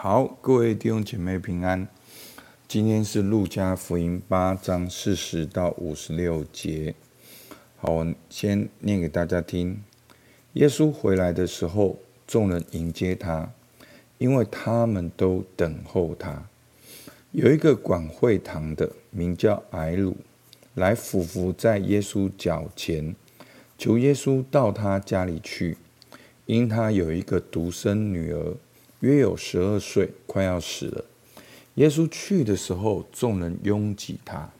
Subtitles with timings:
[0.00, 1.88] 好，各位弟兄姐妹平安。
[2.68, 6.94] 今天是路加福音八章四十到五十六节。
[7.78, 9.82] 好，我先念给大家听。
[10.52, 11.98] 耶稣回来的时候，
[12.28, 13.52] 众人迎接他，
[14.18, 16.48] 因为他们都等候他。
[17.32, 20.16] 有一个管会堂的，名叫睚鲁，
[20.74, 23.16] 来俯伏在耶稣脚前，
[23.76, 25.76] 求耶稣到他家里去，
[26.46, 28.54] 因他有一个独生女儿。
[29.00, 31.04] 约有十二岁，快要死了。
[31.74, 34.50] 耶稣去的时候，众人拥挤他。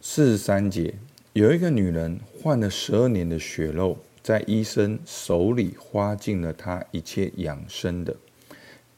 [0.00, 0.94] 四十三节，
[1.32, 8.14] 有一个女人患了十二年的血漏，在医生手里花尽了她一切养生的，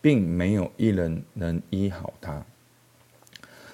[0.02, 2.44] 并没有一人能医好她。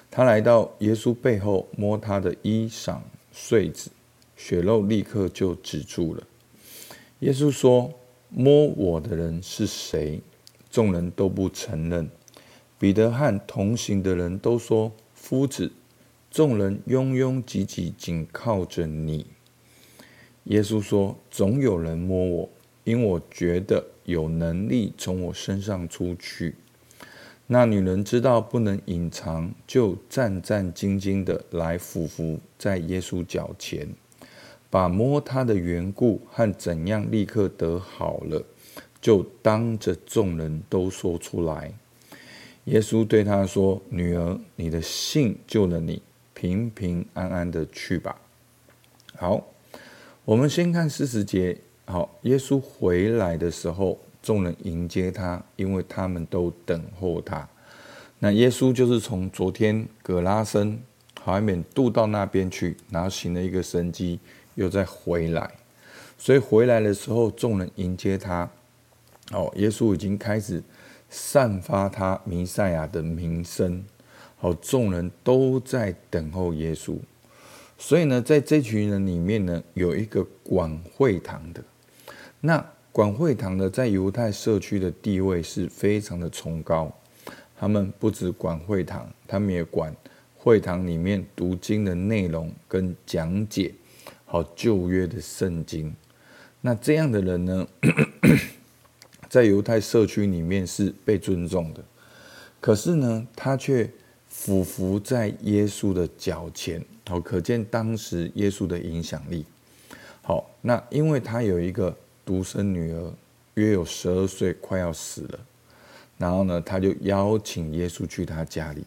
[0.09, 2.99] 她来到耶稣背后，摸他的衣裳
[3.33, 3.91] 穗子，
[4.37, 6.23] 血漏立刻就止住了。
[7.19, 7.98] 耶稣说。
[8.29, 10.21] 摸我的人是谁？
[10.69, 12.09] 众人都不承认。
[12.77, 15.71] 彼得和同行的人都说：“夫子，
[16.31, 19.25] 众人拥拥挤挤，紧靠着你。”
[20.45, 22.49] 耶稣说：“总有人摸我，
[22.83, 26.55] 因我觉得有能力从我身上出去。”
[27.51, 33.89] 那女人知道不能隐藏，就战战兢兢的来俯伏在耶稣脚前。
[34.69, 38.43] 把摸他的缘故和怎样立刻得好了，
[39.01, 41.73] 就当着众人都说出来。
[42.65, 46.01] 耶稣对他说：“女儿，你的信救了你，
[46.35, 48.15] 平平安安的去吧。”
[49.17, 49.43] 好，
[50.23, 51.57] 我们先看四十节。
[51.85, 57.49] 好，耶稣回来的时候，众人迎接他，因为他们都等候他。
[58.19, 60.79] 那耶稣就是从昨天葛拉森
[61.19, 64.19] 还没渡到那边去，然后行了一个神迹。
[64.59, 65.49] 又再回来，
[66.17, 68.49] 所以回来的时候，众人迎接他。
[69.31, 70.61] 哦，耶稣已经开始
[71.09, 73.81] 散发他弥赛亚的名声。
[74.35, 76.97] 好，众人都在等候耶稣。
[77.77, 81.63] 所以呢，在这群人里面呢，有一个管会堂的。
[82.41, 86.91] 那管会堂的在犹太社区的地位是非常的崇高。
[87.57, 89.95] 他们不只管会堂，他们也管
[90.35, 93.73] 会堂里面读经的内容跟讲解。
[94.31, 95.91] 好，旧约的圣经，
[96.61, 97.67] 那这样的人呢，
[99.27, 101.83] 在犹太社区里面是被尊重的。
[102.61, 103.89] 可是呢，他却
[104.27, 106.79] 俯伏在耶稣的脚前。
[107.07, 109.43] 好，可见当时耶稣的影响力。
[110.21, 113.11] 好，那因为他有一个独生女儿，
[113.55, 115.39] 约有十二岁，快要死了。
[116.19, 118.83] 然后呢，他就邀请耶稣去他家里。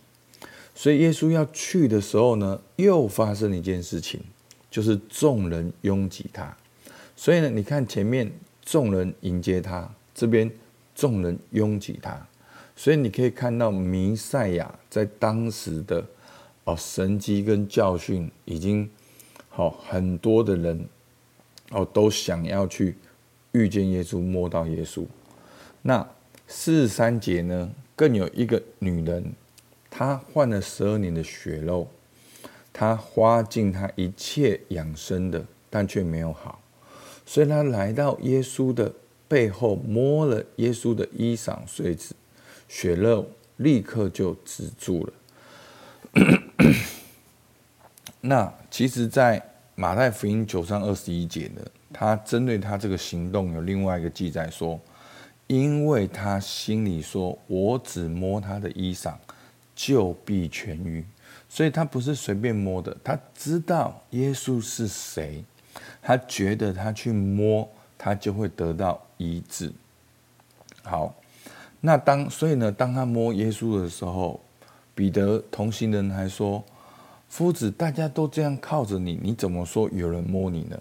[0.72, 4.20] 所以耶稣要去的时候呢，又发生了一件事情。
[4.72, 6.56] 就是众人拥挤他，
[7.14, 10.50] 所以呢，你看前面众人迎接他，这边
[10.94, 12.26] 众人拥挤他，
[12.74, 16.02] 所以你可以看到弥赛亚在当时的
[16.64, 18.88] 哦神迹跟教训，已经
[19.50, 20.88] 好很多的人
[21.72, 22.96] 哦都想要去
[23.52, 25.04] 遇见耶稣，摸到耶稣。
[25.82, 26.08] 那
[26.48, 29.34] 四十三节呢，更有一个女人，
[29.90, 31.86] 她患了十二年的血漏。
[32.72, 36.60] 他花尽他一切养生的，但却没有好，
[37.26, 38.92] 所以他来到耶稣的
[39.28, 42.14] 背后，摸了耶稣的衣裳繸子，
[42.68, 45.12] 血肉立刻就止住了。
[48.20, 49.42] 那其实，在
[49.74, 51.62] 马太福音九章二十一节呢，
[51.92, 54.78] 他针对他这个行动有另外一个记载说，
[55.46, 59.14] 因为他心里说，我只摸他的衣裳，
[59.74, 61.04] 就必痊愈。
[61.48, 65.44] 所以他不是随便摸的，他知道耶稣是谁，
[66.00, 67.68] 他觉得他去摸，
[67.98, 69.70] 他就会得到医治。
[70.82, 71.14] 好，
[71.80, 74.40] 那当所以呢，当他摸耶稣的时候，
[74.94, 76.64] 彼得同行人还说
[77.28, 80.80] ：“夫子，大家都这样靠着你，你怎么说有人摸你呢？”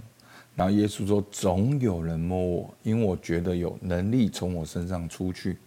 [0.55, 5.57] 然后耶稣说：“总有人摸我，因为我觉得有能力从我身上出去。”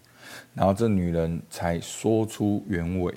[0.55, 3.15] 然后这女人才说出原委。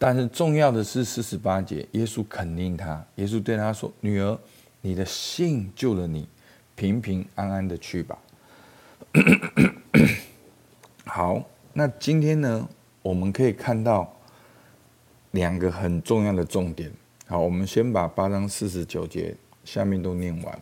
[0.00, 4.38] 但是重要的是四十八节，耶稣肯定他，耶稣对他说：“女儿，
[4.80, 6.28] 你的信救了你，
[6.76, 8.16] 平平安安的去吧。
[11.04, 11.42] ”好，
[11.72, 12.68] 那今天呢，
[13.02, 14.16] 我们可以看到
[15.32, 16.92] 两个很重要的重点。
[17.26, 20.60] 好，我们先把八章四十九节下面都念完。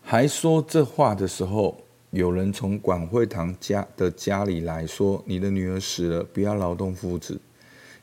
[0.00, 1.76] 还说这话的时候。
[2.12, 7.40] 有人从管会堂家的家里来说：“你的女儿死了，不要劳动夫子。”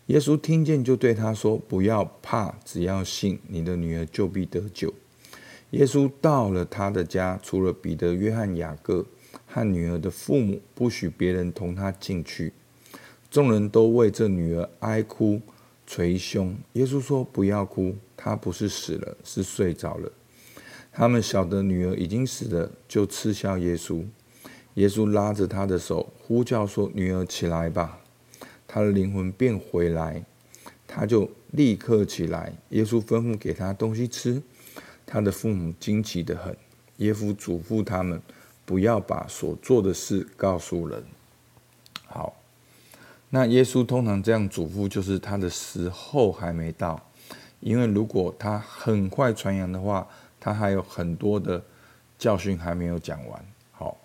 [0.08, 4.92] 耶稣听见，就对他说：“不要怕，只要信，你的女儿就必得救。”
[5.70, 9.06] 耶稣到了他的家，除了彼得、约翰、雅各，
[9.46, 12.52] 和女儿的父母不许别人同他进去。
[13.30, 15.40] 众人都为这女儿哀哭
[15.86, 16.58] 捶胸。
[16.74, 20.12] 耶稣说：“不要哭，她不是死了，是睡着了。”
[21.00, 24.04] 他们晓得女儿已经死了，就嗤笑耶稣。
[24.74, 28.02] 耶稣拉着她的手，呼叫说：“女儿起来吧。”
[28.68, 30.26] 她的灵魂便回来，
[30.86, 32.54] 她就立刻起来。
[32.72, 34.44] 耶稣吩咐给她东西吃。
[35.06, 36.54] 他的父母惊奇得很。
[36.98, 38.22] 耶稣嘱咐他们，
[38.66, 41.02] 不要把所做的事告诉人。
[42.08, 42.36] 好，
[43.30, 47.02] 那耶稣通常这样嘱咐，就是他的时候还没到，
[47.62, 50.06] 因为如果他很快传扬的话，
[50.40, 51.64] 他还有很多的
[52.18, 53.46] 教训还没有讲完。
[53.72, 53.98] 好，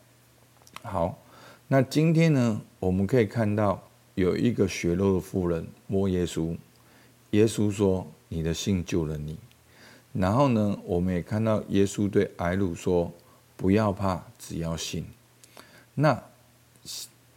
[0.83, 1.19] 好
[1.69, 3.83] 那今天呢，我们可以看到
[4.15, 6.57] 有一个血肉的妇人摸耶稣，
[7.31, 9.39] 耶稣说：“你的信救了你。”
[10.13, 13.13] 然后呢，我们也看到耶稣对艾鲁说
[13.57, 15.05] ：“不要怕，只要信。”
[15.95, 16.23] 那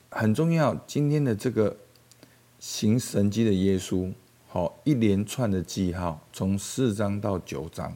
[0.09, 1.75] 很重要，今天的这个
[2.59, 4.11] 行神迹的耶稣，
[4.47, 7.95] 好，一连串的记号，从四章到九章，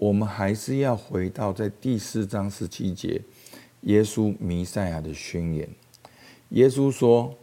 [0.00, 3.20] 我们还是要回到在第四章十七节。
[3.82, 5.68] 耶稣弥赛亚的宣言。
[6.50, 7.34] 耶稣说：“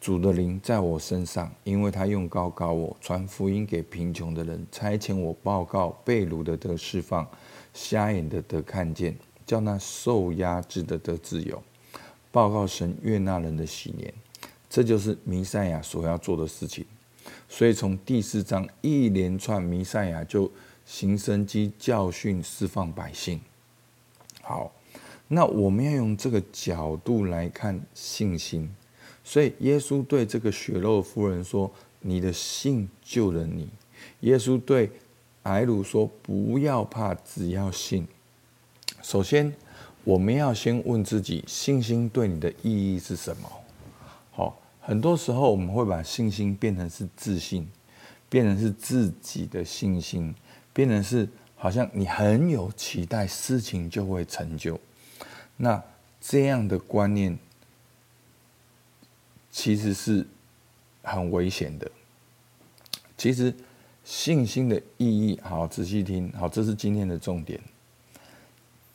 [0.00, 7.28] 主的灵在我身上，因为他用高高我，传福音给贫穷的人，差遣我报告被掳的得释放，
[7.72, 11.60] 瞎眼的得看见，叫那受压制的得自由，
[12.30, 14.14] 报告神悦纳人的喜年。”
[14.70, 16.86] 这就是弥赛亚所要做的事情。
[17.48, 20.48] 所以从第四章一连串，弥赛亚就
[20.86, 23.40] 行神迹、教训、释放百姓。
[24.42, 24.72] 好。
[25.26, 28.70] 那我们要用这个角度来看信心，
[29.24, 31.68] 所以耶稣对这个血肉夫人说
[32.00, 33.66] ：“你的信救了你。”
[34.20, 34.92] 耶稣对
[35.42, 38.06] 睚鲁说：“不要怕，只要信。”
[39.02, 39.52] 首先，
[40.04, 43.50] 我们要先问自己：信心对你的意义是什么？
[44.30, 47.66] 好，很多时候我们会把信心变成是自信，
[48.28, 50.34] 变成是自己的信心，
[50.74, 51.26] 变成是
[51.56, 54.78] 好像你很有期待，事情就会成就。
[55.56, 55.82] 那
[56.20, 57.38] 这样的观念
[59.50, 60.26] 其实是
[61.02, 61.90] 很危险的。
[63.16, 63.54] 其实
[64.04, 67.58] 信心的意义，好，仔细听，好，这是今天的重点。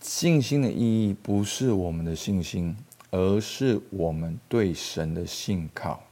[0.02, 2.76] 信心的意义不是我们的信心，
[3.10, 6.04] 而是我们对神的信靠。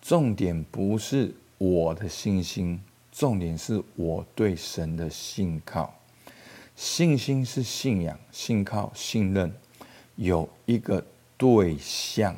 [0.00, 2.80] 重点不是我的信心，
[3.18, 5.92] 重点是我对神的信靠。
[6.76, 9.52] 信心是信仰、信靠、信任，
[10.14, 11.04] 有一个
[11.36, 12.36] 对象。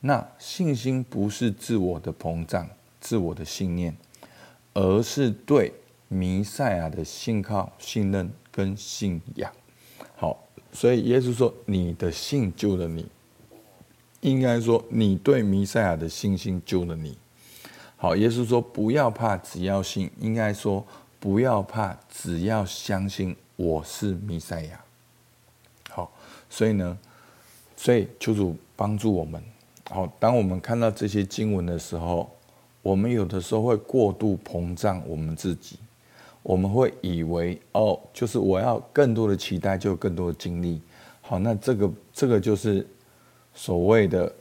[0.00, 2.68] 那信心不是自我的膨胀、
[3.00, 3.96] 自我的信念，
[4.74, 5.72] 而是对
[6.08, 9.50] 弥赛亚的信靠、信任跟信仰。
[10.14, 13.08] 好，所以耶稣说：“你的信救了你。”
[14.20, 17.16] 应该说，你对弥赛亚的信心救了你。
[18.02, 20.84] 好，耶稣说：“不要怕，只要信。”应该说
[21.20, 24.80] ：“不要怕，只要相信。”我是弥赛亚，
[25.88, 26.10] 好，
[26.50, 26.98] 所以呢，
[27.76, 29.40] 所以求主帮助我们。
[29.88, 32.28] 好，当我们看到这些经文的时候，
[32.82, 35.78] 我们有的时候会过度膨胀我们自己，
[36.42, 40.82] 我们会以为哦，就是我要更多的期待，就有更多的经历。
[41.20, 42.84] 好，那这个这个就是
[43.54, 44.34] 所谓的，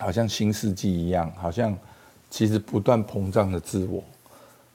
[0.00, 1.78] 好像新世纪一样，好像
[2.36, 4.04] 其实不断膨胀的自我。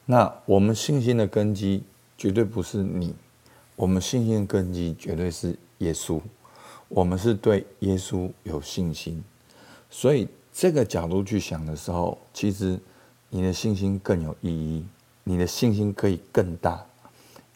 [0.07, 1.83] 那我们信心的根基
[2.17, 3.13] 绝对不是你。
[3.75, 6.19] 我们信心的根基绝对是耶稣，
[6.87, 9.23] 我们是对耶稣有信心，
[9.91, 12.79] 所以这个角度去想的时候，其实
[13.29, 14.83] 你的信心更有意义，
[15.23, 16.83] 你的信心可以更大，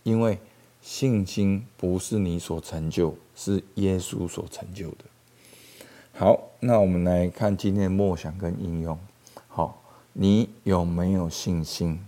[0.03, 0.37] 因为
[0.83, 5.05] 信心不是你所成就，是耶稣所成就的。
[6.13, 8.95] 好，那我们来看今天的默想跟应用。
[9.47, 9.81] 好，
[10.17, 11.99] 你有没有信心？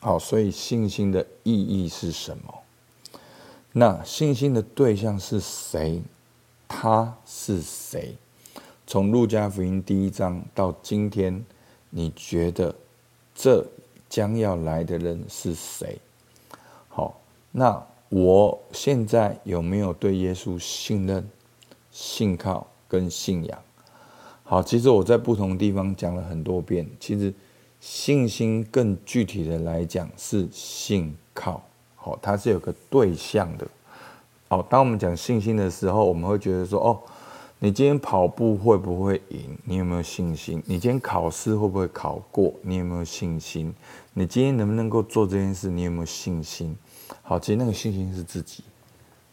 [0.00, 2.62] 好，所以信心的意义是什么？
[3.70, 6.02] 那信心的对象是谁？
[6.66, 8.16] 他是谁？
[8.88, 11.44] 从路加福音第一章到今天，
[11.90, 12.74] 你觉得
[13.36, 13.64] 这
[14.08, 16.00] 将要来的人是谁？
[16.88, 17.20] 好，
[17.52, 21.30] 那我现在有没有对耶稣信任、
[21.92, 23.62] 信靠跟信仰？
[24.48, 26.88] 好，其实我在不同地方讲了很多遍。
[27.00, 27.34] 其实
[27.80, 31.60] 信心更具体的来讲是信靠。
[31.96, 33.66] 好，它是有个对象的。
[34.48, 36.96] 哦，当我们讲信心的时候，我们会觉得说：哦，
[37.58, 39.58] 你今天跑步会不会赢？
[39.64, 40.62] 你有没有信心？
[40.64, 42.54] 你今天考试会不会考过？
[42.62, 43.74] 你有没有信心？
[44.14, 45.68] 你今天能不能够做这件事？
[45.68, 46.76] 你有没有信心？
[47.22, 48.62] 好，其实那个信心是自己。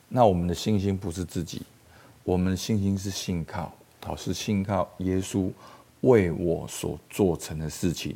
[0.09, 1.61] 那我们的信心不是自己，
[2.23, 3.71] 我们的信心是信靠，
[4.03, 5.49] 好，是信靠耶稣
[6.01, 8.15] 为我所做成的事情。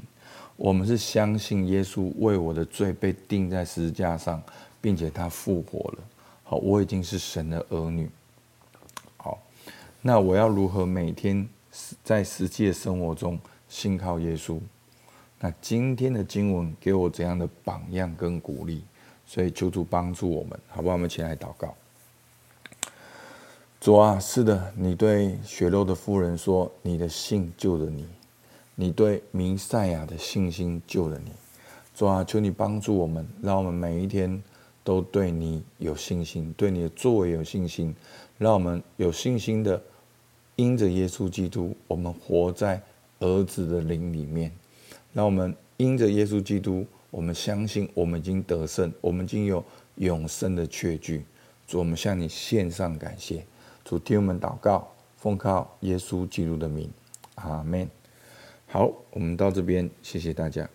[0.57, 4.41] 我们是相信耶稣为我的罪被钉在十字架上，
[4.81, 5.99] 并且他复活了。
[6.43, 8.09] 好，我已经是神的儿女。
[9.17, 9.39] 好，
[10.01, 11.47] 那我要如何每天
[12.03, 13.39] 在实际的生活中
[13.69, 14.59] 信靠耶稣？
[15.39, 18.83] 那今天的经文给我怎样的榜样跟鼓励？
[19.25, 20.93] 所以求主帮助我们，好不好？
[20.95, 21.75] 我们起来祷告。
[23.87, 28.05] 主啊，是的，你对血肉的妇人说：“你的信救了你。”
[28.75, 31.31] 你对弥赛亚的信心救了你，
[31.95, 34.43] 主啊，求你帮助我们，让我们每一天
[34.83, 37.95] 都对你有信心，对你的作为有信心，
[38.37, 39.81] 让我们有信心的
[40.57, 42.81] 因着耶稣基督，我们活在
[43.19, 44.51] 儿子的灵里面。
[45.13, 49.63] 让我们因着耶稣基督，我们相信我们已经得胜，我们已经有
[49.95, 51.23] 永生的确据。
[51.65, 53.45] 主，我们向你献上感谢。
[53.87, 56.91] 主，听我们祷告，奉靠耶稣基督的名，
[57.35, 57.89] 阿门。
[58.65, 60.67] 好，我们到这边，谢谢大家。